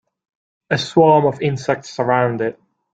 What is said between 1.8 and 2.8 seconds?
surround it.